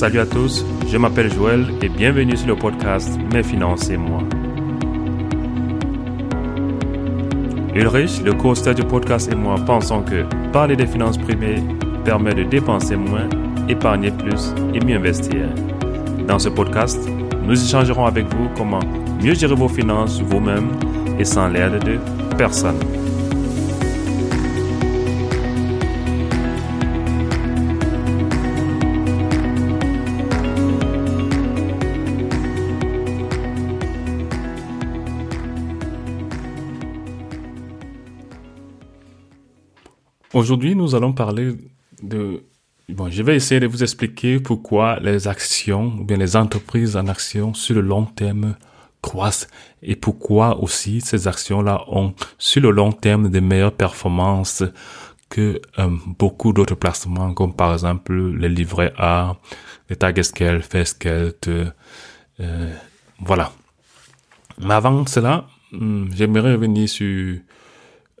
[0.00, 4.22] Salut à tous, je m'appelle Joël et bienvenue sur le podcast Mes finances et moi.
[7.74, 11.62] Ulrich, le co-auteur du podcast et moi pensons que parler des finances privées
[12.02, 13.28] permet de dépenser moins,
[13.68, 15.50] épargner plus et mieux investir.
[16.26, 16.98] Dans ce podcast,
[17.42, 18.80] nous échangerons avec vous comment
[19.22, 20.70] mieux gérer vos finances vous-même
[21.18, 21.98] et sans l'aide de
[22.38, 22.78] personne.
[40.40, 41.54] Aujourd'hui, nous allons parler
[42.02, 42.42] de...
[42.88, 47.08] Bon, je vais essayer de vous expliquer pourquoi les actions, ou bien les entreprises en
[47.08, 48.56] action sur le long terme
[49.02, 49.48] croissent
[49.82, 54.64] et pourquoi aussi ces actions-là ont sur le long terme des meilleures performances
[55.28, 59.36] que euh, beaucoup d'autres placements, comme par exemple les livrets A,
[59.90, 61.34] les Target Scale, Scale,
[62.40, 62.74] euh,
[63.18, 63.52] voilà.
[64.58, 67.40] Mais avant cela, hmm, j'aimerais revenir sur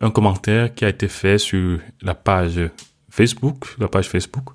[0.00, 2.60] un commentaire qui a été fait sur la page
[3.10, 4.50] Facebook, la page Facebook,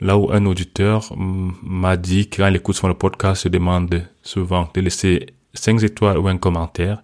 [0.00, 4.80] là où un auditeur m'a dit quand il écoute le podcast, se demande souvent de
[4.80, 7.02] laisser 5 étoiles ou un commentaire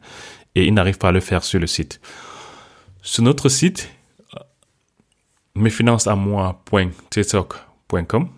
[0.55, 2.01] et il n'arrive pas à le faire sur le site.
[3.03, 3.91] Sur notre site,
[5.55, 8.29] mesfinancesamois.tiktok.com,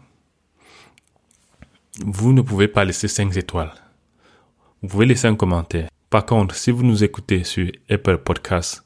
[2.05, 3.73] vous ne pouvez pas laisser 5 étoiles.
[4.83, 5.89] Vous pouvez laisser un commentaire.
[6.11, 8.85] Par contre, si vous nous écoutez sur Apple Podcasts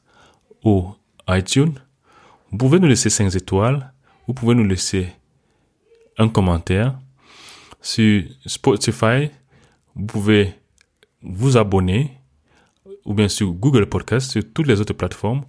[0.65, 0.95] ou
[1.29, 1.75] iTunes,
[2.51, 3.93] vous pouvez nous laisser 5 étoiles,
[4.27, 5.09] vous pouvez nous laisser
[6.19, 6.99] un commentaire.
[7.81, 9.31] Sur Spotify,
[9.95, 10.55] vous pouvez
[11.23, 12.13] vous abonner
[13.05, 15.45] ou bien sur Google Podcast, sur toutes les autres plateformes.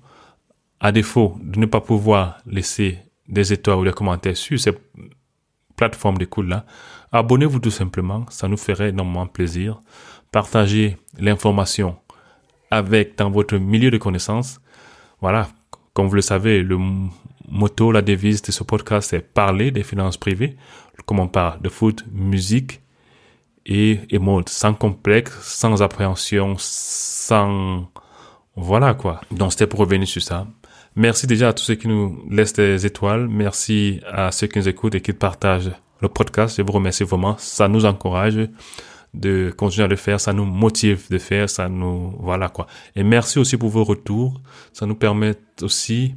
[0.80, 4.72] À défaut de ne pas pouvoir laisser des étoiles ou des commentaires sur ces
[5.76, 6.66] plateformes d'écoute-là,
[7.12, 9.82] abonnez-vous tout simplement, ça nous ferait énormément plaisir.
[10.32, 11.98] Partagez l'information
[12.72, 14.60] avec dans votre milieu de connaissances
[15.24, 15.48] voilà,
[15.94, 16.78] comme vous le savez, le
[17.48, 20.58] motto, la devise de ce podcast, c'est parler des finances privées,
[21.06, 22.82] comme on parle de foot, musique
[23.66, 27.88] et, et mode, sans complexe, sans appréhension, sans...
[28.58, 29.22] Voilà quoi.
[29.32, 30.46] Donc c'était pour revenir sur ça.
[30.98, 33.30] Merci déjà à tous ceux qui nous laissent des étoiles.
[33.30, 36.58] Merci à ceux qui nous écoutent et qui partagent le podcast.
[36.58, 37.38] Je vous remercie vraiment.
[37.38, 38.50] Ça nous encourage
[39.14, 42.68] de continuer à le faire, ça nous motive de faire, ça nous voilà quoi.
[42.96, 44.42] Et merci aussi pour vos retours,
[44.72, 46.16] ça nous permet aussi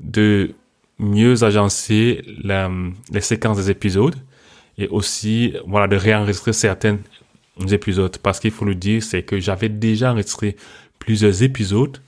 [0.00, 0.54] de
[0.98, 2.70] mieux agencer la,
[3.12, 4.16] les séquences des épisodes
[4.78, 6.98] et aussi voilà de réenregistrer certains
[7.70, 8.16] épisodes.
[8.18, 10.56] Parce qu'il faut le dire c'est que j'avais déjà enregistré
[10.98, 11.98] plusieurs épisodes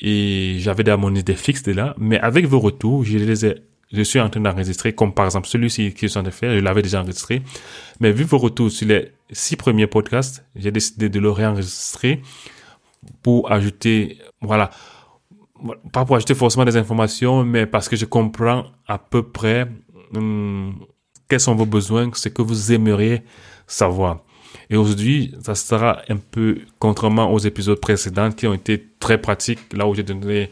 [0.00, 1.94] et j'avais déjà mon idée fixe de là.
[1.98, 3.56] Mais avec vos retours je les ai
[3.92, 6.54] je suis en train d'enregistrer, comme par exemple celui-ci qui est en train de faire,
[6.54, 7.42] je l'avais déjà enregistré.
[8.00, 12.20] Mais vu vos retours sur les six premiers podcasts, j'ai décidé de le réenregistrer
[13.22, 14.70] pour ajouter, voilà,
[15.92, 19.66] pas pour ajouter forcément des informations, mais parce que je comprends à peu près
[20.14, 20.74] hum,
[21.28, 23.22] quels sont vos besoins, ce que vous aimeriez
[23.66, 24.20] savoir.
[24.70, 29.72] Et aujourd'hui, ça sera un peu contrairement aux épisodes précédents qui ont été très pratiques,
[29.72, 30.50] là où j'ai donné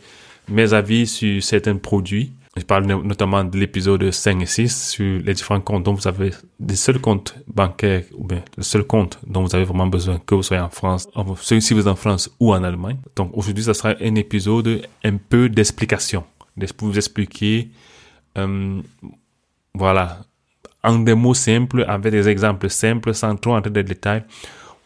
[0.49, 5.35] mes avis sur certains produits je parle notamment de l'épisode 5 et 6 sur les
[5.35, 9.43] différents comptes dont vous avez des seuls comptes bancaires ou bien le seul compte dont
[9.43, 11.07] vous avez vraiment besoin que vous soyez en France,
[11.61, 12.97] si vous êtes en France ou en Allemagne.
[13.15, 16.25] Donc aujourd'hui, ça sera un épisode un peu d'explication,
[16.79, 17.71] pour vous expliquer,
[18.39, 18.81] euh,
[19.75, 20.23] voilà,
[20.83, 24.25] en des mots simples, avec des exemples simples, sans trop entrer dans les détails,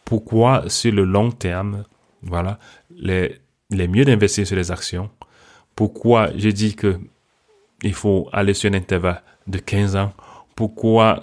[0.04, 1.84] pourquoi sur le long terme,
[2.20, 2.59] voilà,
[2.91, 3.36] les,
[3.70, 5.09] les mieux d'investir sur les actions.
[5.76, 6.98] Pourquoi j'ai dit que
[7.82, 10.12] il faut aller sur un intervalle de 15 ans.
[10.54, 11.22] Pourquoi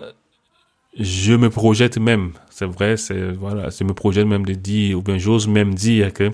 [1.00, 5.02] je me projette même, c'est vrai, c'est voilà, je me projette même de dire, ou
[5.02, 6.32] bien j'ose même dire que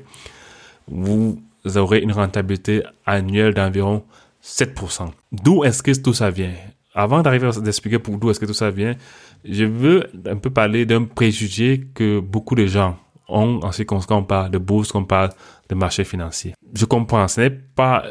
[0.87, 1.41] vous
[1.75, 4.03] aurez une rentabilité annuelle d'environ
[4.43, 5.09] 7%.
[5.31, 6.51] D'où est-ce que tout ça vient?
[6.93, 8.95] Avant d'arriver à expliquer pour d'où est-ce que tout ça vient,
[9.43, 12.97] je veux un peu parler d'un préjugé que beaucoup de gens
[13.33, 15.29] ont qui concerne, parle de bourse, qu'on parle
[15.69, 16.53] de marché financier.
[16.73, 18.03] Je comprends, ce n'est pas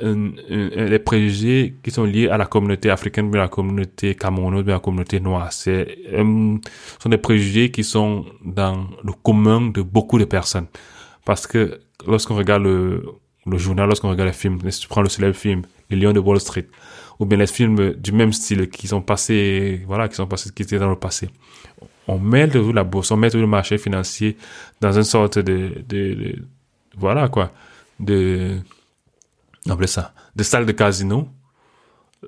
[0.48, 4.72] les préjugés qui sont liés à la communauté africaine, mais à la communauté camerounaise, mais
[4.72, 5.52] à la communauté noire.
[5.52, 6.56] C'est, euh,
[6.98, 10.66] sont des préjugés qui sont dans le commun de beaucoup de personnes.
[11.24, 13.04] Parce que lorsqu'on regarde le,
[13.46, 16.20] le journal, lorsqu'on regarde les films, si tu prends le célèbre film, Les Lions de
[16.20, 16.68] Wall Street,
[17.18, 20.62] ou bien les films du même style qui sont passés, voilà, qui sont passés, qui
[20.62, 21.28] étaient dans le passé
[22.08, 24.36] on met tout la bourse, on met tout le marché financier
[24.80, 26.34] dans une sorte de,
[26.96, 27.52] voilà quoi,
[28.00, 28.58] de,
[29.68, 31.28] on ça, de salle de casino,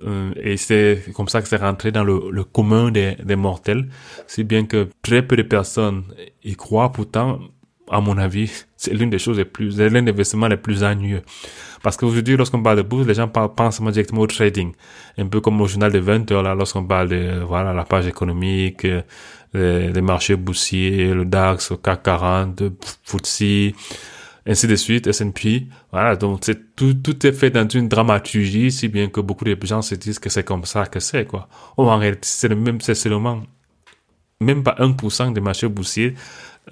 [0.02, 3.88] Euh, et c'est comme ça que c'est rentré dans le, commun des, mortels.
[4.26, 6.04] Si bien que très peu de personnes
[6.42, 6.92] y croient.
[6.92, 7.38] Pourtant,
[7.90, 11.22] à mon avis, c'est l'une des choses les plus, l'un des investissements les plus ennuyeux.
[11.82, 14.72] Parce qu'aujourd'hui, lorsqu'on parle de bourse, les gens pensent directement au trading.
[15.18, 18.06] Un peu comme au journal de 20 heures, là, lorsqu'on parle de, voilà, la page
[18.06, 18.86] économique,
[19.54, 22.62] les, marchés boursiers, le DAX, le CAC 40,
[23.04, 23.72] FTSE,
[24.46, 25.68] ainsi de suite, S&P.
[25.90, 29.56] Voilà, donc c'est tout, tout est fait dans une dramaturgie, si bien que beaucoup de
[29.64, 31.48] gens se disent que c'est comme ça que c'est, quoi.
[31.76, 33.42] Oh, en réalité, c'est le même, c'est seulement,
[34.40, 36.14] même pas 1% des marchés boursiers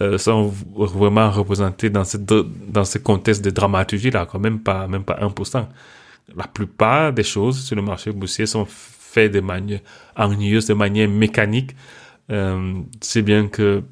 [0.00, 4.88] euh, sont vraiment représentés dans ce, dans ce contexte de dramaturgie là, quand même pas,
[4.88, 5.66] même pas 1%.
[6.34, 9.80] La plupart des choses sur le marché boursier sont faites de manière
[10.16, 11.76] ennuyeuse, de manière mécanique.
[12.30, 13.82] Euh, c'est bien que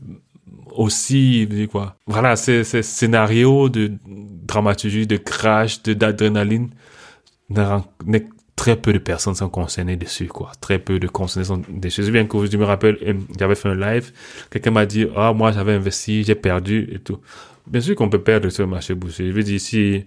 [0.73, 1.97] aussi, quoi.
[2.07, 6.71] Voilà, ces, scénarios de dramaturgie, de crash, de d'adrénaline,
[8.57, 10.53] très peu de personnes sont concernées dessus, quoi.
[10.61, 12.11] Très peu de concernés sont dessus.
[12.11, 14.13] Bien que je me rappelle, euh, j'avais fait un live,
[14.51, 17.19] quelqu'un m'a dit, ah, moi, j'avais investi, j'ai perdu et tout.
[17.67, 19.29] Bien sûr qu'on peut perdre sur le marché boursier.
[19.29, 20.05] Je veux dire, si,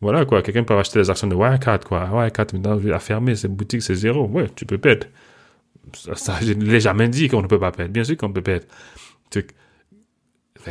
[0.00, 2.08] voilà, quoi, quelqu'un peut acheter des actions de Wirecard, quoi.
[2.12, 4.26] Wirecard, maintenant, a fermé, ses boutiques, c'est zéro.
[4.26, 5.06] Ouais, tu peux perdre.
[5.94, 7.92] Ça, je ne l'ai jamais dit qu'on ne peut pas perdre.
[7.92, 8.66] Bien sûr qu'on peut perdre.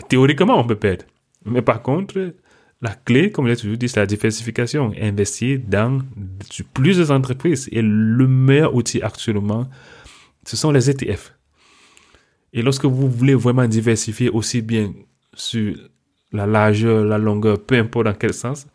[0.09, 1.05] Théoriquement, on peut perdre.
[1.45, 2.33] Mais par contre,
[2.81, 4.93] la clé, comme j'ai toujours dit, c'est la diversification.
[4.99, 5.99] Investir dans
[6.73, 7.69] plusieurs entreprises.
[7.71, 9.67] Et le meilleur outil actuellement,
[10.45, 11.33] ce sont les ETF.
[12.53, 14.93] Et lorsque vous voulez vraiment diversifier aussi bien
[15.33, 15.75] sur
[16.31, 18.67] la largeur, la longueur, peu importe dans quel sens,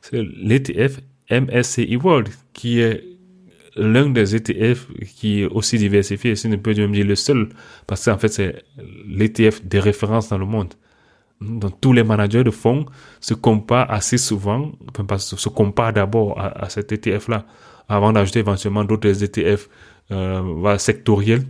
[0.00, 1.00] c'est l'ETF
[1.30, 3.04] MSCI World qui est
[3.76, 4.86] l'un des ETF
[5.16, 7.48] qui est aussi diversifié, si ne peut même dire le seul,
[7.86, 8.64] parce qu'en fait, c'est
[9.06, 10.74] l'ETF des références dans le monde.
[11.40, 12.84] Donc, tous les managers de fonds
[13.20, 17.46] se comparent assez souvent, enfin, se comparent d'abord à, cet ETF-là,
[17.88, 19.68] avant d'ajouter éventuellement d'autres ETF
[20.10, 21.44] euh, sectoriels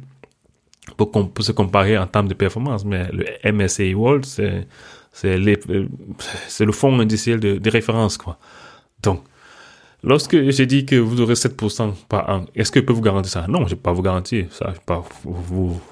[0.97, 2.85] pour, pour, se comparer en termes de performance.
[2.85, 4.67] Mais le MSCI World, c'est
[5.13, 8.39] c'est le fonds indiciel de, de référence, quoi.
[9.03, 9.25] Donc,
[10.03, 13.31] Lorsque j'ai dit que vous aurez 7% par an, est-ce que je peux vous garantir
[13.31, 13.47] ça?
[13.47, 14.47] Non, je ne peux pas vous garantir.
[14.51, 14.73] Ça,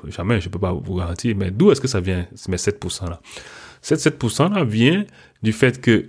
[0.07, 1.37] jamais, je ne peux pas vous garantir.
[1.37, 3.21] Mais d'où est-ce que ça vient, ces 7%-là
[3.83, 5.05] Cette 7%-là vient
[5.43, 6.07] du fait que,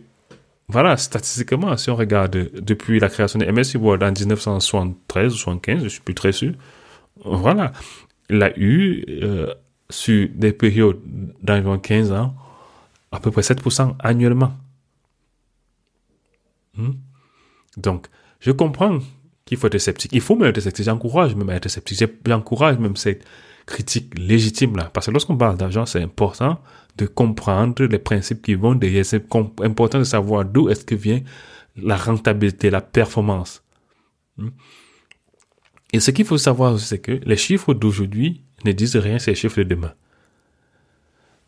[0.69, 5.79] voilà, statistiquement, si on regarde depuis la création de MSC World en 1973 ou 75,
[5.79, 6.53] je ne suis plus très sûr,
[7.25, 7.73] voilà,
[8.29, 9.53] il a eu, euh,
[9.89, 10.99] sur des périodes
[11.41, 12.33] d'environ 15 ans,
[13.11, 14.53] à peu près 7% annuellement.
[16.77, 16.91] Hmm?
[17.77, 18.07] Donc,
[18.39, 18.99] je comprends
[19.45, 20.11] qu'il faut être sceptique.
[20.13, 20.85] Il faut même être sceptique.
[20.85, 22.03] J'encourage même à être sceptique.
[22.25, 23.25] J'encourage même cette
[23.65, 24.89] critique légitime là.
[24.93, 26.59] Parce que lorsqu'on parle d'argent, c'est important
[26.97, 29.05] de comprendre les principes qui vont derrière.
[29.05, 29.23] C'est
[29.63, 31.21] important de savoir d'où est-ce que vient
[31.77, 33.63] la rentabilité, la performance.
[34.37, 34.49] Hmm?
[35.93, 39.31] Et ce qu'il faut savoir aussi, c'est que les chiffres d'aujourd'hui ne disent rien sur
[39.31, 39.93] les chiffres de demain.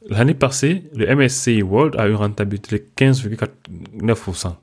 [0.08, 4.56] L'année passée, le MSCI World a eu une rentabilité de 15,9%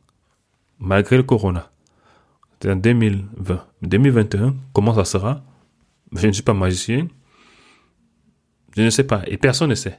[0.78, 1.70] malgré le corona.
[2.60, 3.66] C'est en 2020.
[3.82, 5.42] 2021, comment ça sera?
[6.12, 7.06] Je ne suis pas magicien.
[8.76, 9.22] Je ne sais pas.
[9.26, 9.98] Et personne ne sait.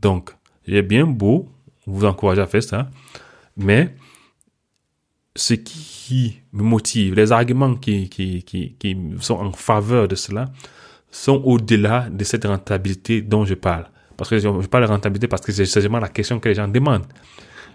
[0.00, 0.30] Donc,
[0.66, 1.48] j'ai bien beau
[1.86, 2.90] vous encourager à faire ça.
[3.56, 3.94] Mais
[5.36, 10.46] ce qui me motive, les arguments qui, qui, sont en faveur de cela,
[11.10, 13.86] sont au-delà de cette rentabilité dont je parle.
[14.16, 16.68] Parce que je parle de rentabilité parce que c'est seulement la question que les gens
[16.68, 17.06] demandent.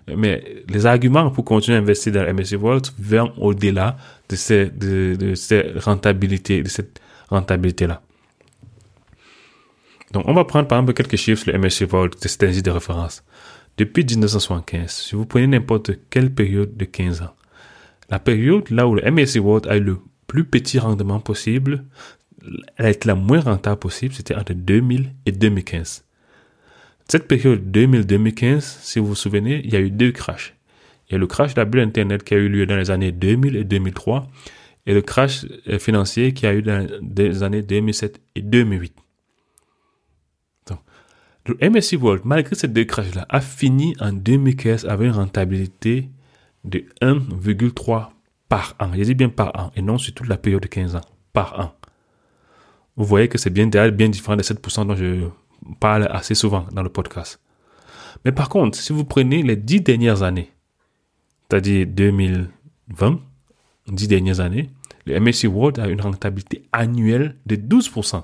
[0.08, 3.98] Mais les arguments pour continuer à investir dans MSC World vont au-delà
[4.30, 8.02] de, ces, de, de cette rentabilité-là.
[10.12, 12.64] Donc, on va prendre par exemple quelques chiffres sur le MSC World, de cet indice
[12.64, 13.24] de référence.
[13.78, 17.34] Depuis 1975, si vous prenez n'importe quelle période de 15 ans,
[18.10, 21.86] la période là où le MSC World a eu le plus petit rendement possible,
[22.78, 26.04] elle a été la moins rentable possible, c'était entre 2000 et 2015.
[27.10, 30.54] Cette période 2000-2015, si vous vous souvenez, il y a eu deux crashs.
[31.08, 33.12] Il y a le crash de la Internet qui a eu lieu dans les années
[33.12, 34.28] 2000 et 2003
[34.86, 36.88] et le crash euh, financier qui a eu dans
[37.18, 38.94] les années 2007 et 2008.
[40.68, 40.80] Donc,
[41.48, 46.10] le MSC World, malgré ces deux crashs-là, a fini en 2015 avec une rentabilité
[46.64, 48.10] de 1,3
[48.50, 48.92] par an.
[48.94, 51.02] Je dis bien par an et non sur toute la période de 15 ans.
[51.34, 51.74] Par an.
[52.98, 55.28] Vous voyez que c'est bien, bien différent des 7% dont je
[55.80, 57.40] parle assez souvent dans le podcast.
[58.26, 60.52] Mais par contre, si vous prenez les dix dernières années,
[61.50, 63.20] c'est-à-dire 2020,
[63.88, 64.70] dix dernières années,
[65.06, 68.24] le MSC World a une rentabilité annuelle de 12%.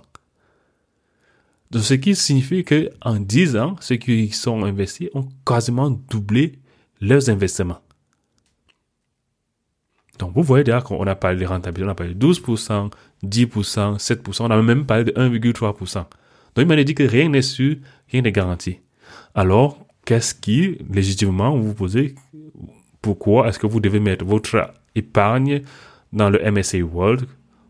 [1.72, 6.60] Donc, ce qui signifie que en 10 ans, ceux qui sont investis ont quasiment doublé
[7.02, 7.80] leurs investissements.
[10.20, 12.92] Donc, vous voyez déjà qu'on a parlé de rentabilité, on a parlé de 12%,
[13.24, 16.06] 10%, 7%, on a même parlé de 1,3%.
[16.56, 17.76] Donc, il m'a dit que rien n'est sûr,
[18.10, 18.80] rien n'est garanti.
[19.34, 22.16] Alors, qu'est-ce qui, légitimement, vous vous posez,
[23.02, 25.62] pourquoi est-ce que vous devez mettre votre épargne
[26.14, 27.26] dans le MSA World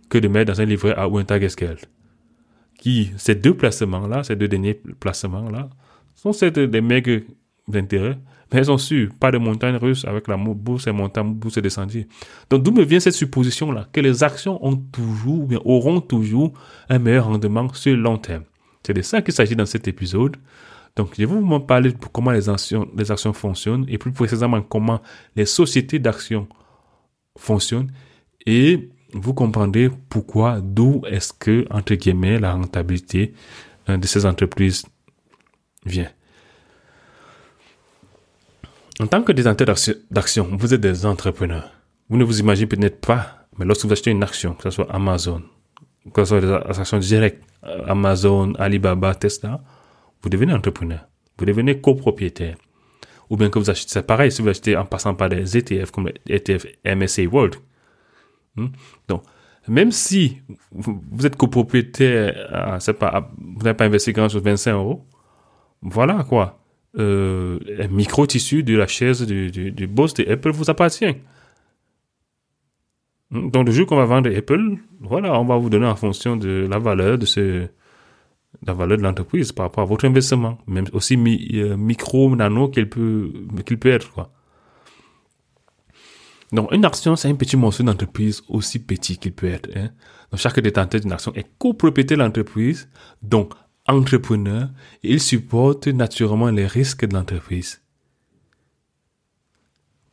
[0.09, 1.79] que de mettre dans un livret à ou un Tagesgeld?
[2.77, 5.69] Qui, ces deux placements-là, ces deux derniers placements-là,
[6.13, 7.21] sont certes des maigres
[7.67, 8.17] d'intérêt,
[8.51, 11.61] mais elles sont sûres, pas de montagne russe avec la bourse et montagne, bourse et
[11.61, 12.07] descendu.
[12.49, 16.53] Donc d'où me vient cette supposition-là, que les actions ont toujours, bien, auront toujours
[16.87, 18.43] un meilleur rendement sur le long terme.
[18.85, 20.37] C'est de ça qu'il s'agit dans cet épisode.
[20.95, 24.61] Donc, je vais vous parler de comment les actions, les actions fonctionnent et plus précisément
[24.61, 25.01] comment
[25.35, 26.47] les sociétés d'actions
[27.35, 27.91] fonctionnent
[28.45, 33.33] et vous comprendrez pourquoi, d'où est-ce que, entre guillemets, la rentabilité
[33.89, 34.85] euh, de ces entreprises
[35.83, 36.11] vient.
[38.99, 39.75] En tant que détenteur
[40.11, 41.71] d'actions, vous êtes des entrepreneurs.
[42.07, 44.91] Vous ne vous imaginez peut-être pas, mais lorsque vous achetez une action, que ce soit
[44.93, 45.41] Amazon,
[46.13, 49.61] que ce soit des actions directes, euh, Amazon, Alibaba, Tesla,
[50.21, 51.07] vous devenez entrepreneur.
[51.37, 52.55] Vous devenez copropriétaire.
[53.29, 55.91] Ou bien que vous achetez, c'est pareil si vous achetez en passant par des ETF
[55.91, 57.55] comme l'ETF MSA World.
[58.55, 58.67] Hmm?
[59.07, 59.23] Donc,
[59.67, 65.05] même si vous êtes copropriétaire, c'est pas, vous n'avez pas investi grand chose, 25 euros,
[65.81, 66.59] voilà quoi
[66.97, 71.17] euh, un micro-tissu de la chaise du, du, boss de Apple vous appartient.
[73.35, 76.67] Donc, le jour qu'on va vendre Apple, voilà, on va vous donner en fonction de
[76.69, 77.67] la valeur de ce,
[78.65, 82.89] la valeur de l'entreprise par rapport à votre investissement, même aussi euh, micro, nano qu'il
[82.89, 83.31] peut,
[83.65, 84.29] qu'il peut être.
[86.51, 89.69] Donc, une action, c'est un petit morceau d'entreprise aussi petit qu'il peut être.
[89.75, 89.89] Hein.
[90.31, 92.89] Donc, chaque détenteur d'une action est copropriétaire de l'entreprise.
[93.21, 93.53] Donc,
[93.87, 94.69] entrepreneur,
[95.03, 97.81] il supporte naturellement les risques de l'entreprise.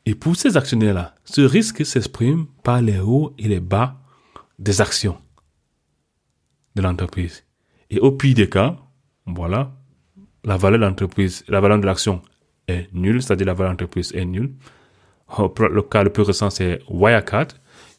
[0.04, 4.00] Et pour ces actionnaires-là, ce risque s'exprime par les hauts et les bas
[4.58, 5.18] des actions
[6.74, 7.44] de l'entreprise.
[7.90, 8.76] Et au pire des cas,
[9.26, 9.72] voilà,
[10.44, 12.22] la valeur de l'entreprise, la valeur de l'action
[12.66, 14.54] est nulle, c'est-à-dire la valeur de l'entreprise est nulle.
[15.38, 17.48] Le cas le plus récent, c'est Wirecard.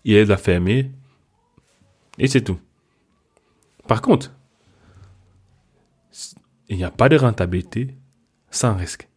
[0.04, 0.92] Il a fermé.
[2.18, 2.60] Et c'est tout.
[3.88, 4.32] Par contre,
[6.70, 7.96] il n'y a pas de rentabilité
[8.52, 9.08] sans risque.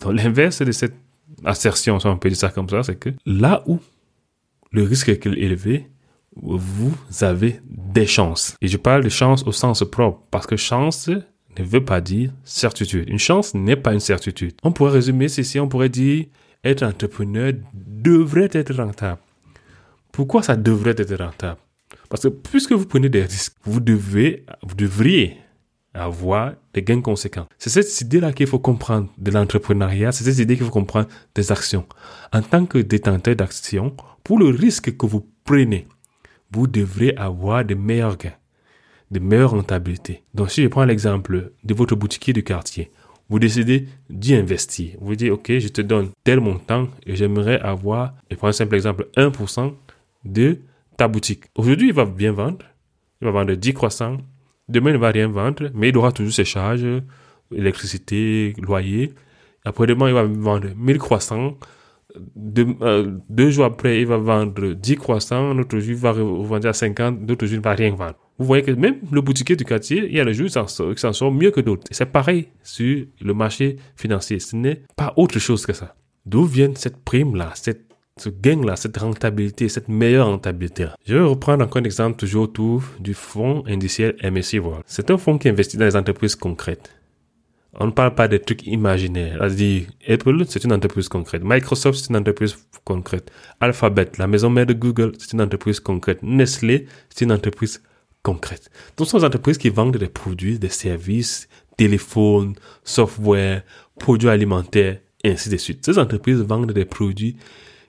[0.00, 0.96] Donc l'inverse de cette
[1.44, 3.78] assertion, si on peut dire ça comme ça, c'est que là où
[4.72, 5.88] le risque est élevé,
[6.36, 8.56] vous avez des chances.
[8.60, 12.32] Et je parle de chance au sens propre, parce que chance ne veut pas dire
[12.42, 13.08] certitude.
[13.08, 14.54] Une chance n'est pas une certitude.
[14.62, 16.26] On pourrait résumer ceci, on pourrait dire
[16.64, 19.20] être entrepreneur devrait être rentable.
[20.10, 21.60] Pourquoi ça devrait être rentable?
[22.08, 25.36] Parce que puisque vous prenez des risques, vous devez, vous devriez
[25.94, 27.46] avoir des gains conséquents.
[27.58, 31.52] C'est cette idée-là qu'il faut comprendre de l'entrepreneuriat, c'est cette idée qu'il faut comprendre des
[31.52, 31.86] actions.
[32.32, 35.86] En tant que détenteur d'actions, pour le risque que vous prenez,
[36.50, 38.34] vous devrez avoir de meilleurs gains,
[39.10, 40.22] de meilleures rentabilités.
[40.34, 42.90] Donc si je prends l'exemple de votre boutiquier du quartier,
[43.30, 44.96] vous décidez d'y investir.
[45.00, 48.74] Vous dites, OK, je te donne tel montant et j'aimerais avoir, et prends un simple
[48.74, 49.72] exemple, 1%
[50.24, 50.58] de
[50.96, 51.44] ta boutique.
[51.54, 52.66] Aujourd'hui, il va bien vendre.
[53.20, 54.18] Il va vendre 10 croissants
[54.68, 56.86] Demain, il ne va rien vendre, mais il aura toujours ses charges,
[57.54, 59.12] électricité, loyer.
[59.64, 61.56] Après-demain, il va vendre 1000 croissants.
[62.16, 65.52] Euh, deux, jours après, il va vendre 10 croissants.
[65.52, 67.28] L'autre jour, il va vendre à 50.
[67.28, 68.16] L'autre jour, il ne va rien vendre.
[68.38, 71.12] Vous voyez que même le boutiquier du quartier, il y a le jour qui s'en
[71.12, 71.86] sort mieux que d'autres.
[71.90, 74.40] C'est pareil sur le marché financier.
[74.40, 75.94] Ce n'est pas autre chose que ça.
[76.26, 77.52] D'où vient cette prime-là,
[78.16, 80.86] ce gain-là, cette rentabilité, cette meilleure rentabilité.
[81.04, 84.84] Je vais reprendre encore un exemple toujours autour du fonds indiciel MSC World.
[84.86, 86.92] C'est un fonds qui investit dans les entreprises concrètes.
[87.80, 89.38] On ne parle pas des trucs imaginaires.
[89.40, 91.42] C'est-à-dire, Apple, c'est une entreprise concrète.
[91.44, 93.32] Microsoft, c'est une entreprise concrète.
[93.58, 96.22] Alphabet, la maison mère de Google, c'est une entreprise concrète.
[96.22, 97.82] Nestlé, c'est une entreprise
[98.22, 98.70] concrète.
[98.96, 102.54] Donc, ce sont des entreprises qui vendent des produits, des services, téléphones,
[102.84, 103.64] software,
[103.98, 105.84] produits alimentaires, et ainsi de suite.
[105.84, 107.36] Ces entreprises vendent des produits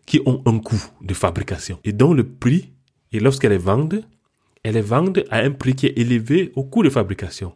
[0.06, 2.74] qui ont un coût de fabrication et dont le prix,
[3.12, 4.04] et lorsqu'elles les vendent,
[4.64, 7.54] elles les vendent à un prix qui est élevé au coût de fabrication.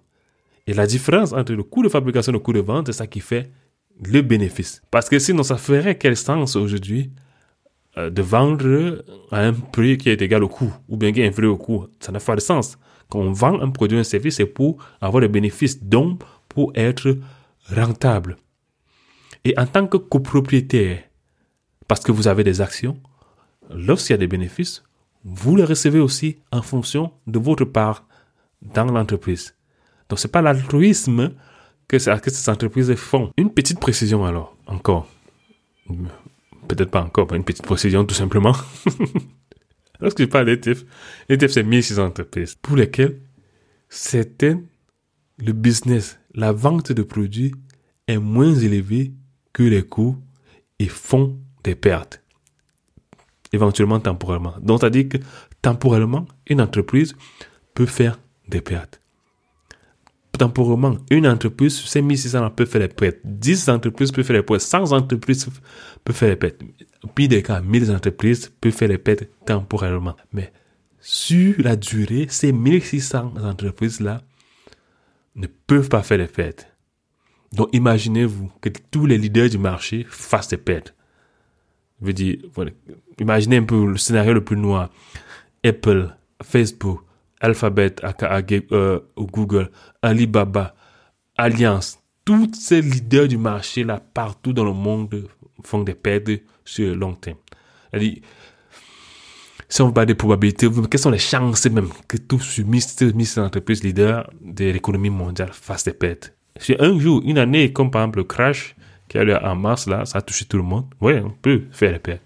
[0.67, 3.07] Et la différence entre le coût de fabrication et le coût de vente, c'est ça
[3.07, 3.49] qui fait
[4.03, 4.81] le bénéfice.
[4.91, 7.11] Parce que sinon, ça ferait quel sens aujourd'hui
[7.97, 11.27] euh, de vendre à un prix qui est égal au coût ou bien qui est
[11.27, 11.87] inférieur au coût?
[11.99, 12.77] Ça n'a pas de sens.
[13.09, 16.71] Quand on vend un produit ou un service, c'est pour avoir des bénéfices, donc pour
[16.75, 17.17] être
[17.75, 18.37] rentable.
[19.43, 21.08] Et en tant que copropriétaire,
[21.89, 23.01] parce que vous avez des actions,
[23.71, 24.83] lorsqu'il y a des bénéfices,
[25.25, 28.07] vous les recevez aussi en fonction de votre part
[28.61, 29.55] dans l'entreprise.
[30.07, 31.33] Donc, c'est pas l'altruisme
[31.87, 33.31] que, ces entreprises font.
[33.37, 35.07] Une petite précision alors, encore.
[36.67, 38.55] peut-être pas encore, une petite précision tout simplement.
[39.99, 40.85] Lorsque je parle d'ETF,
[41.27, 43.19] l'ETF c'est 1600 entreprises pour lesquelles
[43.89, 44.67] certaines,
[45.39, 47.55] le business, la vente de produits
[48.07, 49.11] est moins élevé
[49.53, 50.17] que les coûts
[50.77, 52.21] et font des pertes.
[53.51, 54.55] Éventuellement temporairement.
[54.61, 55.17] Donc, c'est-à-dire que
[55.61, 57.15] temporairement, une entreprise
[57.73, 59.01] peut faire des pertes.
[60.37, 63.17] Temporairement, une entreprise, sur ces 1600 peut faire des pertes.
[63.25, 64.61] 10 entreprises peuvent faire des pertes.
[64.61, 65.49] 100 entreprises
[66.05, 66.61] peuvent faire des pertes.
[67.13, 70.15] Puis des cas, 1000 entreprises peuvent faire des pertes temporairement.
[70.31, 70.53] Mais
[70.99, 74.21] sur la durée, ces 1600 entreprises-là
[75.35, 76.67] ne peuvent pas faire des pertes.
[77.51, 80.93] Donc imaginez-vous que tous les leaders du marché fassent des pertes.
[82.01, 82.37] Je veux dire,
[83.19, 84.89] imaginez un peu le scénario le plus noir.
[85.63, 87.01] Apple, Facebook,
[87.41, 87.95] Alphabet,
[88.71, 89.69] euh, Google,
[90.01, 90.75] Alibaba,
[91.37, 95.27] Alliance, tous ces leaders du marché là, partout dans le monde,
[95.63, 97.37] font des pertes sur le long terme.
[99.67, 104.29] si on parle des probabilités, quelles sont les chances même que tous ces entreprises leaders
[104.41, 106.33] de l'économie mondiale fassent des pertes?
[106.59, 108.75] Si un jour, une année, comme par exemple le crash
[109.09, 111.63] qui a eu en mars, là, ça a touché tout le monde, oui, on peut
[111.71, 112.23] faire des pertes.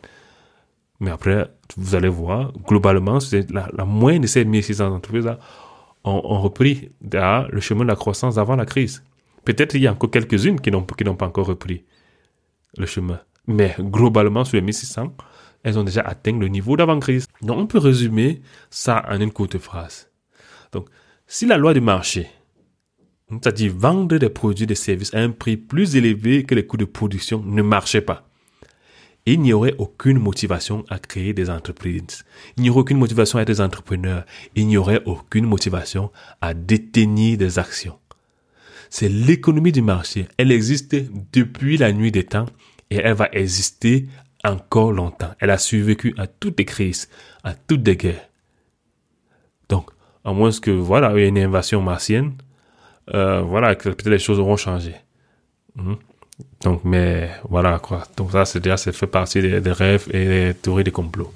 [1.00, 3.18] Mais après, vous allez voir, globalement,
[3.50, 5.40] la, la moyenne de ces 1600 entreprises-là
[6.04, 9.04] ont, repris le chemin de la croissance avant la crise.
[9.46, 11.84] Peut-être qu'il y a encore quelques-unes qui n'ont pas encore repris
[12.78, 13.20] le chemin.
[13.48, 15.16] Mais globalement, sur les 1600,
[15.64, 17.28] elles ont déjà atteint le niveau d'avant-crise.
[17.42, 20.10] Donc, on peut résumer ça en une courte phrase.
[20.72, 20.88] Donc,
[21.28, 22.30] si la loi du marché,
[23.42, 26.86] c'est-à-dire vendre des produits des services à un prix plus élevé que les coûts de
[26.86, 28.28] production, ne marchait pas,
[29.26, 32.26] il n'y aurait aucune motivation à créer des entreprises.
[32.58, 34.26] Il n'y aurait aucune motivation à être des entrepreneurs.
[34.56, 36.12] Il n'y aurait aucune motivation
[36.42, 37.98] à détenir des actions.
[38.90, 40.28] C'est l'économie du marché.
[40.38, 40.96] Elle existe
[41.32, 42.48] depuis la nuit des temps
[42.90, 44.08] et elle va exister
[44.44, 45.34] encore longtemps.
[45.40, 47.10] Elle a survécu à toutes les crises,
[47.44, 48.30] à toutes les guerres.
[49.70, 49.90] Donc,
[50.26, 52.34] à moins que, voilà, il y ait une invasion martienne,
[53.14, 54.96] euh, voilà, que peut-être les choses auront changé.
[55.76, 55.96] Hmm.
[56.62, 58.04] Donc, mais voilà quoi.
[58.18, 61.32] Donc ça, c'est déjà, c'est fait partie des, rêves et des théories des complots.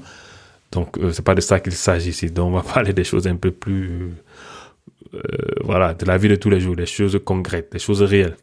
[0.72, 2.32] Donc, euh, c'est pas de ça qu'il s'agit ici.
[2.32, 4.12] Donc, on va parler des choses un peu plus,
[5.14, 5.20] euh,
[5.64, 8.38] voilà, de la vie de tous les jours, des choses concrètes, des choses réelles.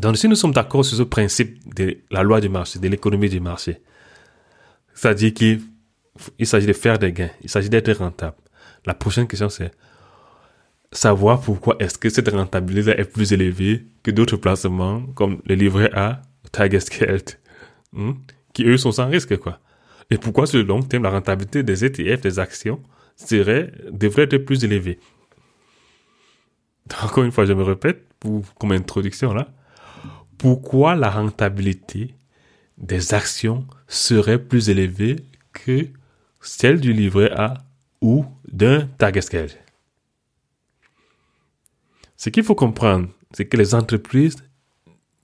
[0.00, 3.28] Donc, si nous sommes d'accord sur ce principe de la loi du marché, de l'économie
[3.28, 3.80] du marché,
[4.94, 5.60] c'est-à-dire qu'il
[6.42, 8.36] s'agit de faire des gains, il s'agit d'être rentable.
[8.86, 9.72] La prochaine question, c'est
[10.92, 15.90] savoir pourquoi est-ce que cette rentabilité est plus élevée que d'autres placements comme les livrets
[15.92, 16.22] A,
[16.52, 17.38] Tagesgeld,
[17.92, 18.12] hmm,
[18.52, 19.60] qui eux sont sans risque, quoi.
[20.10, 22.82] Et pourquoi sur le long terme, la rentabilité des ETF, des actions,
[23.14, 24.98] serait, devrait être plus élevée?
[27.02, 29.48] Encore une fois, je me répète, pour, comme introduction là,
[30.38, 32.14] pourquoi la rentabilité
[32.78, 35.16] des actions serait plus élevée
[35.52, 35.86] que
[36.40, 37.54] celle du livret A
[38.00, 39.52] ou d'un Tagesgeld
[42.20, 44.36] ce qu'il faut comprendre, c'est que les entreprises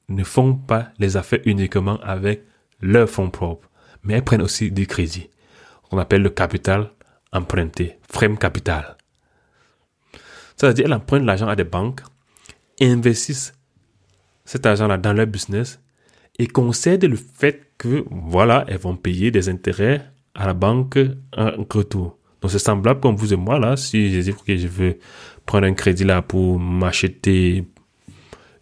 [0.09, 2.42] ne font pas les affaires uniquement avec
[2.80, 3.68] leurs fonds propres,
[4.02, 5.28] mais elles prennent aussi du crédit,
[5.90, 6.90] qu'on appelle le capital
[7.32, 8.96] emprunté, frame capital.
[10.56, 12.00] C'est-à-dire, elles empruntent l'argent à des banques,
[12.80, 13.52] investissent
[14.46, 15.82] cet argent-là dans leur business
[16.38, 20.98] et concèdent le fait que, voilà, elles vont payer des intérêts à la banque
[21.37, 22.16] en retour.
[22.48, 24.98] C'est semblable comme vous et moi, là, si je dis que je veux
[25.44, 27.64] prendre un crédit là pour m'acheter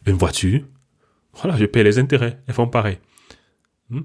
[0.07, 0.63] une voiture,
[1.35, 2.41] voilà, je paye les intérêts.
[2.47, 2.99] Elles font pareil.
[3.91, 4.03] Hmm?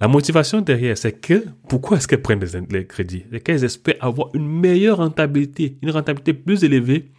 [0.00, 3.24] La motivation derrière, c'est que pourquoi est-ce qu'elles prennent les, crédits?
[3.30, 7.10] C'est qu'elles espèrent avoir une meilleure rentabilité, une rentabilité plus élevée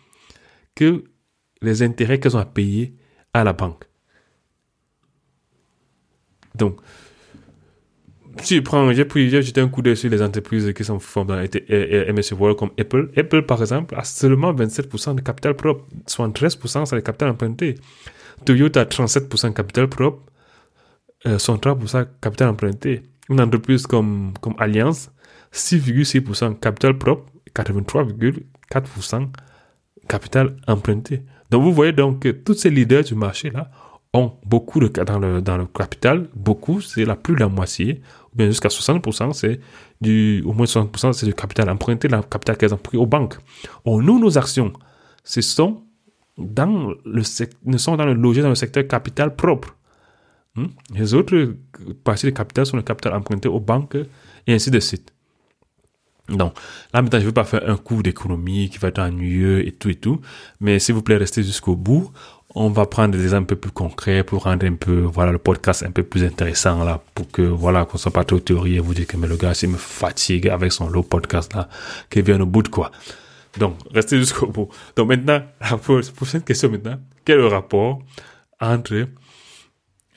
[0.76, 1.04] que
[1.62, 2.96] les intérêts qu'elles ont à payer
[3.34, 3.84] à la banque.
[6.56, 6.80] Donc,
[8.42, 8.62] si
[8.92, 12.58] j'ai pris, jeté un coup d'œil sur les entreprises qui sont formées dans MS World
[12.58, 13.10] comme Apple.
[13.18, 17.76] Apple, par exemple, a seulement 27% de capital propre, 73% c'est le capital emprunté.
[18.46, 20.24] Toyota, 37% de capital propre,
[21.26, 23.04] euh, 63% capital emprunté.
[23.30, 25.12] Une entreprise comme, comme Alliance,
[25.54, 29.30] 6,6% capital propre, 83,4%
[30.08, 31.24] capital emprunté.
[31.52, 33.72] Donc vous voyez donc que tous ces leaders du marché là
[34.13, 38.02] ont beaucoup dans le, capital, beaucoup, c'est la plus de la moitié,
[38.34, 39.60] ou bien jusqu'à 60%, c'est
[40.02, 43.38] du, au moins 60%, c'est du capital emprunté, le capital qu'elles ont pris aux banques.
[43.86, 44.74] Nous, nos actions,
[45.24, 45.84] ce sont
[46.38, 47.22] dans le
[47.65, 49.76] ne sont dans le logé dans le secteur capital propre.
[50.56, 50.67] Hmm?
[50.95, 51.54] Les autres
[52.04, 53.98] parties du capital sont le capital emprunté aux banques
[54.48, 55.13] et ainsi de suite.
[56.30, 56.54] Donc,
[56.93, 59.72] là maintenant, je ne veux pas faire un cours d'économie qui va être ennuyeux et
[59.72, 60.22] tout et tout,
[60.60, 62.12] mais s'il vous plaît, restez jusqu'au bout
[62.56, 65.38] on va prendre des exemples un peu plus concrets pour rendre un peu, voilà, le
[65.38, 68.80] podcast un peu plus intéressant, là, pour que, voilà, qu'on soit pas trop théorie et
[68.80, 71.70] vous dire que, mais le gars, s'il me fatigue avec son low podcast, là,
[72.10, 72.92] qu'il vienne au bout de quoi.
[73.58, 74.70] Donc, restez jusqu'au bout.
[74.96, 78.02] Donc, maintenant, la prochaine question maintenant, quel est le rapport
[78.60, 79.08] entre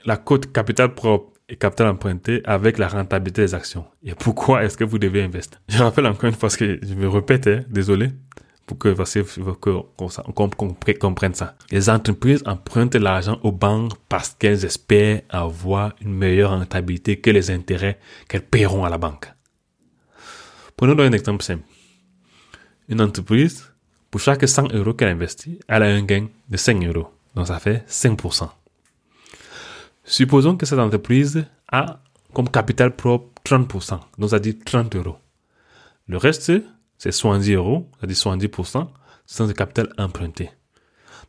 [0.04, 3.84] la cote capital propre et capital emprunté avec la rentabilité des actions?
[4.02, 5.60] Et pourquoi est-ce que vous devez investir?
[5.68, 8.08] Je rappelle encore une fois, parce que je me répète, hein, désolé,
[8.74, 9.70] pour que
[10.32, 11.56] qu'on comprenne ça.
[11.70, 17.50] Les entreprises empruntent l'argent aux banques parce qu'elles espèrent avoir une meilleure rentabilité que les
[17.50, 19.32] intérêts qu'elles paieront à la banque.
[20.76, 21.64] Prenons un exemple simple.
[22.88, 23.72] Une entreprise,
[24.10, 27.08] pour chaque 100 euros qu'elle investit, elle a un gain de 5 euros.
[27.34, 28.48] Donc ça fait 5%.
[30.04, 32.00] Supposons que cette entreprise a
[32.32, 35.16] comme capital propre 30%, donc ça dit 30 euros.
[36.08, 36.52] Le reste,
[37.02, 38.86] c'est 70 euros, c'est-à-dire 70%,
[39.26, 40.50] c'est le capital emprunté.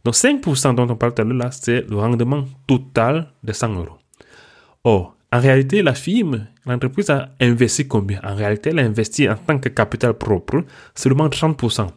[0.06, 3.74] Donc 5% dont on parle tout à l'heure là, c'est le rendement total de 100
[3.74, 3.98] euros.
[4.84, 8.20] Or, en réalité, la firme, l'entreprise a investi combien?
[8.24, 11.88] En réalité, elle a investi en tant que capital propre seulement 30%.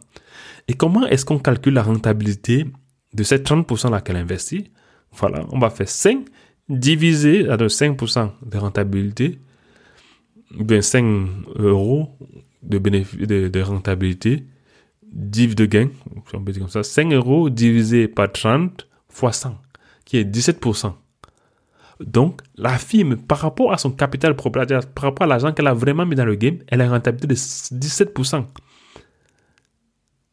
[0.67, 2.65] Et comment est-ce qu'on calcule la rentabilité
[3.13, 4.71] de ces 30% là qu'elle investit?
[5.11, 6.25] Voilà, on va faire 5
[6.67, 9.37] divisé à 5% de rentabilité,
[10.59, 12.17] bien 5 euros
[12.63, 14.45] de, bénéfice, de, rentabilité,
[15.03, 15.89] div de gain,
[16.33, 19.57] on peut dire comme ça, 5 euros divisé par 30 fois 100,
[20.05, 20.93] qui est 17%.
[21.99, 25.73] Donc, la firme, par rapport à son capital propre, par rapport à l'argent qu'elle a
[25.73, 28.45] vraiment mis dans le game, elle a une rentabilité de 17%.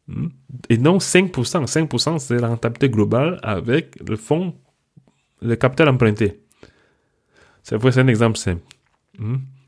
[0.07, 0.27] Hmm?
[0.69, 1.31] Et non 5%.
[1.31, 4.53] 5%, c'est la rentabilité globale avec le fonds
[5.41, 6.41] le capital emprunté.
[7.63, 8.61] C'est un exemple simple.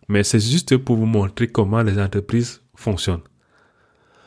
[0.08, 3.24] Mais c'est juste pour vous montrer comment les entreprises fonctionnent.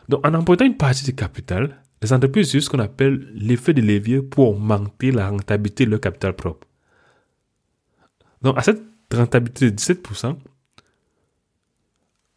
[0.08, 3.80] Donc, en empruntant une partie du capital, les entreprises utilisent ce qu'on appelle l'effet de
[3.80, 6.66] levier pour augmenter la rentabilité de leur capital propre.
[8.42, 10.36] Donc, à cette rentabilité de 17%,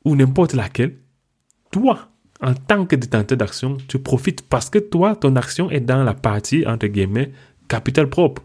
[0.05, 0.97] ou n'importe laquelle,
[1.71, 2.09] toi,
[2.41, 6.13] en tant que détenteur d'action, tu profites parce que toi, ton action est dans la
[6.13, 7.31] partie, entre guillemets,
[7.67, 8.43] capital propre.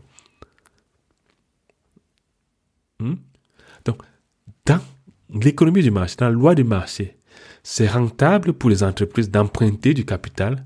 [3.00, 3.14] Hmm?
[5.32, 7.16] L'économie du marché, la loi du marché,
[7.62, 10.64] c'est rentable pour les entreprises d'emprunter du capital,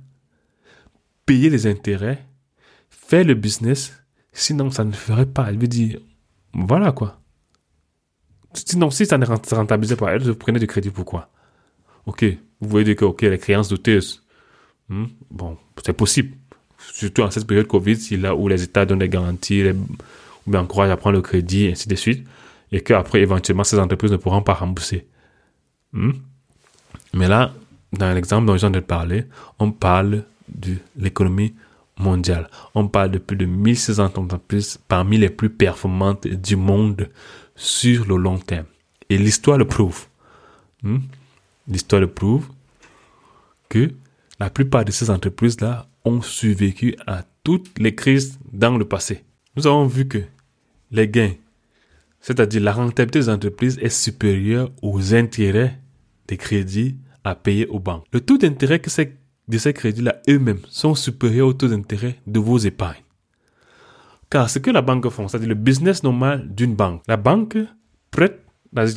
[1.27, 2.25] payer les intérêts,
[2.90, 3.92] faire le business,
[4.33, 5.53] sinon ça ne ferait pas.
[5.53, 5.98] Je veux dire,
[6.55, 7.20] voilà quoi.
[8.55, 11.31] Sinon, si ça ne rentabilisait pas, vous prenez du crédit pourquoi
[12.05, 12.25] Ok,
[12.61, 14.22] vous voyez que ok, les créances douteuses,
[14.88, 15.07] hmm?
[15.31, 16.37] bon, c'est possible.
[16.92, 20.96] Surtout en cette période Covid, là où les États donnent des garanties, ou bien à
[20.96, 22.27] prendre le crédit, ainsi de suite,
[22.72, 25.06] et qu'après, éventuellement, ces entreprises ne pourront pas rembourser.
[25.92, 26.12] Hmm?
[27.14, 27.52] Mais là,
[27.92, 29.26] dans l'exemple dont je viens de parler,
[29.58, 31.54] on parle de l'économie
[31.98, 32.48] mondiale.
[32.74, 37.11] On parle de plus de 1600 entreprises parmi les plus performantes du monde
[37.54, 38.66] sur le long terme.
[39.11, 40.06] Et l'histoire le prouve.
[40.82, 40.98] Hmm?
[41.68, 42.48] L'histoire le prouve
[43.68, 43.92] que
[44.40, 49.22] la plupart de ces entreprises-là ont survécu à toutes les crises dans le passé
[49.56, 50.18] nous avons vu que
[50.90, 51.35] les gains,
[52.22, 55.78] c'est-à-dire la rentabilité des entreprises, est supérieure aux intérêts
[56.28, 58.06] des crédits à payer aux banques.
[58.12, 58.80] Le taux d'intérêt
[59.48, 63.02] de ces crédits-là eux-mêmes sont supérieurs au taux d'intérêt de vos épargnes.
[64.30, 67.58] Car ce que la banque fait, c'est-à-dire le business normal d'une banque, la banque
[68.11, 68.40] prête,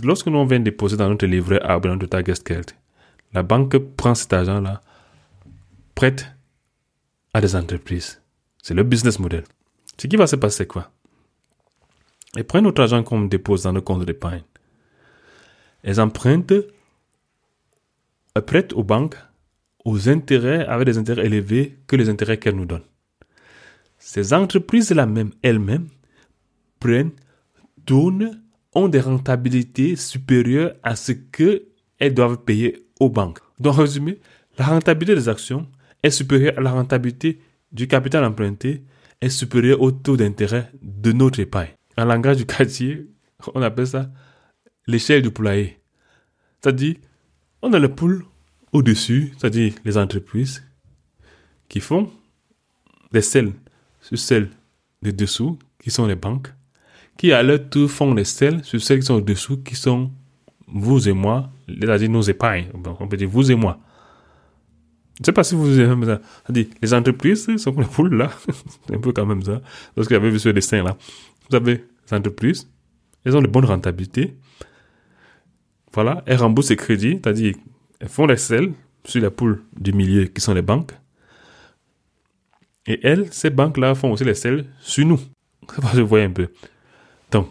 [0.03, 2.71] lorsque nous vient déposer dans notre livret A, dans notre Tagesgeld,
[3.33, 4.81] la banque prend cet argent-là,
[5.93, 6.25] prête
[7.33, 8.21] à des entreprises.
[8.63, 9.43] C'est le business model.
[9.99, 10.89] Ce qui va se passer quoi?
[12.35, 14.43] Elles prennent notre argent qu'on dépose dans le compte d'épargne.
[15.83, 16.53] Elles empruntent,
[18.35, 19.17] elles prêtent aux banques
[19.85, 22.81] aux intérêts, avec des intérêts élevés que les intérêts qu'elles nous donnent.
[23.99, 25.87] Ces entreprises-là même, elles-mêmes,
[26.79, 27.11] prennent,
[27.85, 28.41] donnent,
[28.73, 33.39] ont des rentabilités supérieures à ce qu'elles doivent payer aux banques.
[33.59, 34.19] Donc, résumé,
[34.57, 35.67] la rentabilité des actions
[36.03, 37.39] est supérieure à la rentabilité
[37.71, 38.83] du capital emprunté
[39.21, 41.69] est supérieur au taux d'intérêt de notre épargne.
[41.97, 43.07] En langage du quartier,
[43.53, 44.09] on appelle ça
[44.87, 45.79] l'échelle du poulailler.
[46.61, 46.95] C'est-à-dire,
[47.61, 48.25] on a le poule
[48.71, 50.63] au-dessus, c'est-à-dire les entreprises
[51.69, 52.11] qui font
[53.11, 53.53] des selles
[54.01, 54.49] sur celles
[55.01, 56.53] de dessous, qui sont les banques,
[57.17, 60.11] qui à leur tour font des selles sur celles qui sont au-dessous, qui sont
[60.67, 62.67] vous et moi, c'est-à-dire nos épargnes.
[62.99, 63.79] On peut dire vous et moi.
[65.15, 66.17] Je ne sais pas si vous avez
[66.49, 68.31] dit, les entreprises sont comme les poules là.
[68.87, 69.61] c'est un peu quand même ça.
[69.95, 70.97] Parce que j'avais vu ce dessin là.
[71.49, 72.69] Vous avez les entreprises,
[73.23, 74.35] elles ont de bonnes rentabilités.
[75.93, 77.55] Voilà, elles remboursent les crédits, c'est-à-dire
[77.99, 78.73] elles font les selles
[79.05, 80.91] sur la poule du milieu qui sont les banques.
[82.85, 85.19] Et elles, ces banques-là font aussi les selles sur nous.
[85.77, 86.49] Va se voir un peu.
[87.31, 87.49] Donc,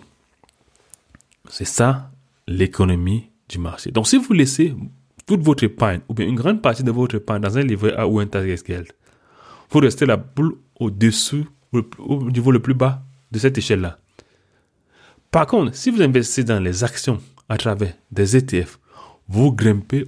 [1.49, 2.11] c'est ça
[2.47, 3.91] l'économie du marché.
[3.91, 4.75] Donc, si vous laissez
[5.27, 8.07] toute votre épargne, ou bien une grande partie de votre épargne dans un livret A
[8.07, 8.93] ou un Tagesgeld,
[9.71, 11.47] vous restez la boule au-dessous,
[11.99, 13.99] au niveau le plus bas de cette échelle-là.
[15.31, 18.79] Par contre, si vous investissez dans les actions à travers des ETF,
[19.29, 20.05] vous grimpez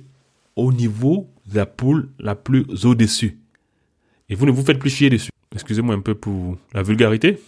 [0.55, 3.39] au niveau de la poule la plus au-dessus.
[4.29, 5.31] Et vous ne vous faites plus chier dessus.
[5.53, 7.41] Excusez-moi un peu pour la vulgarité.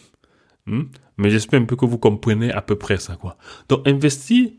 [0.66, 0.82] Hmm?
[1.16, 3.36] Mais j'espère un peu que vous comprenez à peu près ça, quoi.
[3.68, 4.50] Donc, investir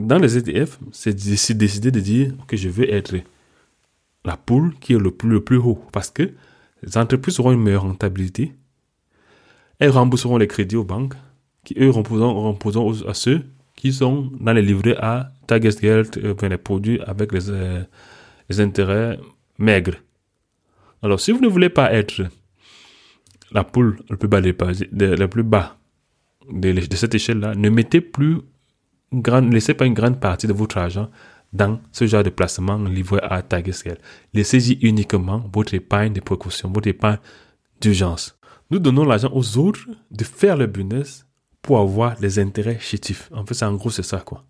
[0.00, 3.14] dans les ETF, c'est décider de dire que je veux être
[4.24, 5.82] la poule qui est le plus, le plus haut.
[5.92, 6.30] Parce que
[6.82, 8.52] les entreprises auront une meilleure rentabilité.
[9.78, 11.14] Elles rembourseront les crédits aux banques,
[11.64, 13.42] qui eux rembourseront, à ceux
[13.76, 17.82] qui sont dans les livrets à Tagesgeld, euh, les produits avec les, euh,
[18.48, 19.18] les intérêts
[19.58, 19.96] maigres.
[21.02, 22.22] Alors, si vous ne voulez pas être
[23.52, 25.78] la poule le plus bas, le plus bas
[26.50, 28.38] de cette échelle-là, ne mettez plus
[29.12, 31.08] grande, laissez pas une grande partie de votre argent
[31.52, 33.98] dans ce genre de placement livré à Tagesgeld.
[34.34, 37.18] Laissez-y uniquement votre épargne de précaution, votre épargne
[37.80, 38.38] d'urgence.
[38.70, 41.26] Nous donnons l'argent aux autres de faire le business
[41.60, 43.28] pour avoir des intérêts chétifs.
[43.34, 44.44] En fait, c'est en gros, c'est ça, quoi.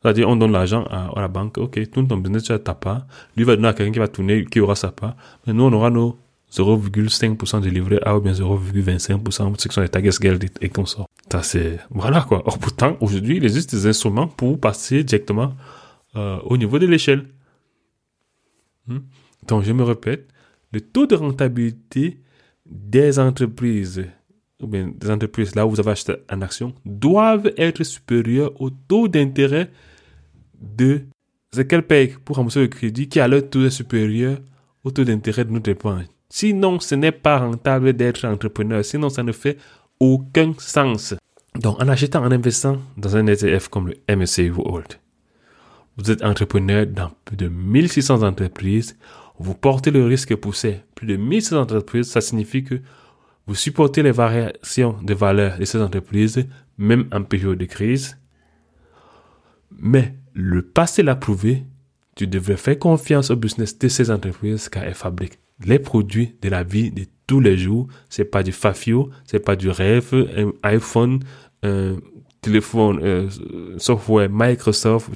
[0.00, 3.06] C'est-à-dire, on donne l'argent à, la banque, ok, tout ton business, tu as ta part.
[3.36, 5.16] Lui va donner à quelqu'un qui va tourner, qui aura sa part.
[5.46, 6.18] Mais nous, on aura nos
[6.52, 11.08] 0,5% de livret A ou bien 0,25%, ce qui sont les Tagesgeld et, sort.
[11.30, 12.42] Ça, c'est, voilà, quoi.
[12.46, 15.54] Or, pourtant, aujourd'hui, il existe des instruments pour passer directement
[16.16, 17.26] euh, au niveau de l'échelle.
[18.86, 18.98] Hmm?
[19.46, 20.28] Donc, je me répète,
[20.72, 22.20] le taux de rentabilité
[22.66, 24.04] des entreprises,
[24.60, 28.68] ou bien des entreprises là où vous avez acheté en action, doivent être supérieurs au
[28.70, 29.70] taux d'intérêt
[30.60, 31.02] de
[31.54, 34.38] ce qu'elles payent pour rembourser le crédit qui a leur taux supérieur
[34.84, 36.06] au taux d'intérêt de notre épargne?
[36.34, 38.82] Sinon, ce n'est pas rentable d'être entrepreneur.
[38.82, 39.58] Sinon, ça ne fait
[40.00, 41.14] aucun sens.
[41.60, 44.94] Donc, en achetant, en investissant dans un ETF comme le MSCI World,
[45.98, 48.96] vous êtes entrepreneur dans plus de 1600 entreprises.
[49.38, 52.08] Vous portez le risque pour ces plus de 1600 entreprises.
[52.08, 52.80] Ça signifie que
[53.46, 56.46] vous supportez les variations de valeur de ces entreprises,
[56.78, 58.16] même en période de crise.
[59.70, 61.64] Mais le passé l'a prouvé.
[62.16, 66.48] Tu devrais faire confiance au business de ces entreprises car elles fabriquent les produits de
[66.48, 67.88] la vie de tous les jours.
[68.08, 71.20] C'est pas du fafio, c'est pas du rêve, un iPhone,
[71.62, 71.96] un
[72.40, 73.28] téléphone, euh,
[73.78, 75.08] software Microsoft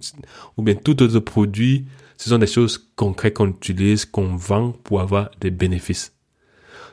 [0.57, 1.87] ou bien tout autre produit.
[2.16, 6.14] Ce sont des choses concrètes qu'on utilise, qu'on vend pour avoir des bénéfices.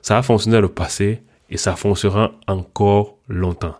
[0.01, 3.75] Ça a fonctionné dans le passé et ça fonctionnera encore longtemps.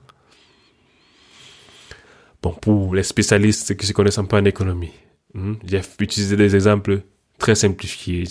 [2.41, 4.91] Bon, pour les spécialistes qui se connaissent un peu en économie,
[5.34, 7.02] hmm, j'ai utilisé des exemples
[7.39, 8.26] très simplifiés.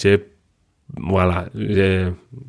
[0.96, 1.48] Voilà,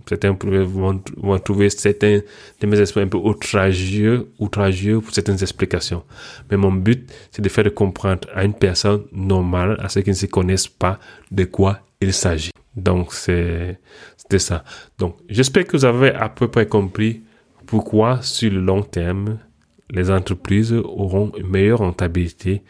[0.08, 1.02] certains vont,
[1.40, 2.20] trouver certains
[2.60, 6.04] de mes explications un peu outragieux, outragieux pour certaines explications.
[6.52, 10.16] Mais mon but, c'est de faire comprendre à une personne normale, à ceux qui ne
[10.16, 11.00] se connaissent pas,
[11.32, 12.52] de quoi il s'agit.
[12.76, 13.80] Donc, c'est,
[14.18, 14.64] c'était ça.
[14.98, 17.22] Donc, j'espère que vous avez à peu près compris
[17.66, 19.38] pourquoi, sur le long terme,
[19.90, 22.62] les entreprises auront une meilleure rentabilité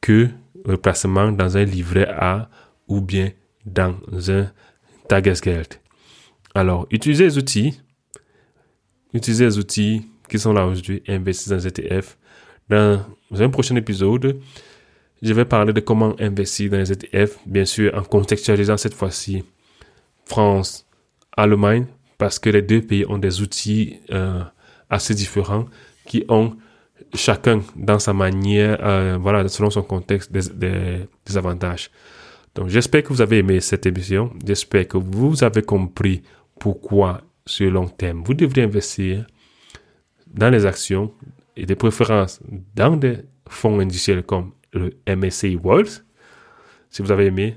[0.00, 0.28] que
[0.64, 2.48] le placement dans un livret A
[2.88, 3.30] ou bien
[3.64, 3.94] dans
[4.30, 4.50] un
[5.08, 5.80] Tagesgeld.
[6.54, 7.80] Alors, utilisez les outils.
[9.14, 12.18] Utilisez les outils qui sont là aujourd'hui, investir dans ETF.
[12.68, 13.00] Dans
[13.32, 14.38] un prochain épisode,
[15.22, 19.44] je vais parler de comment investir dans les ETF, bien sûr en contextualisant cette fois-ci
[20.26, 20.86] France,
[21.36, 21.86] Allemagne,
[22.18, 24.42] parce que les deux pays ont des outils euh,
[24.90, 25.66] assez différents
[26.06, 26.56] qui ont
[27.14, 31.90] chacun dans sa manière, euh, voilà, selon son contexte, des avantages.
[32.54, 34.32] Donc j'espère que vous avez aimé cette émission.
[34.44, 36.22] J'espère que vous avez compris
[36.58, 39.26] pourquoi sur long terme vous devriez investir
[40.26, 41.12] dans les actions
[41.56, 42.40] et de préférence
[42.74, 45.88] dans des fonds industriels comme le MSCI World.
[46.90, 47.56] Si vous avez aimé,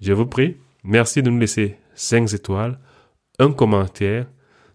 [0.00, 2.78] je vous prie, merci de nous laisser 5 étoiles,
[3.38, 4.26] un commentaire.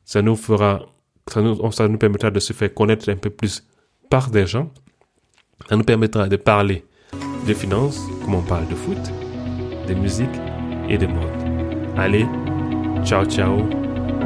[0.03, 0.85] Ça nous fera,
[1.27, 1.41] ça
[1.87, 3.65] nous permettra de se faire connaître un peu plus
[4.09, 4.71] par des gens.
[5.69, 6.83] Ça nous permettra de parler
[7.47, 9.20] de finances, comme on parle de foot
[9.95, 10.39] musique
[10.89, 11.97] et de mode.
[11.97, 12.25] Allez,
[13.03, 13.59] ciao ciao,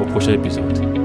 [0.01, 1.04] au prochain épisode.